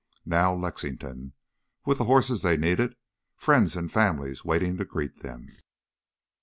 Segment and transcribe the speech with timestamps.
[0.25, 1.33] Now Lexington
[1.85, 2.95] with the horses they needed
[3.35, 5.55] friends and families waiting to greet them.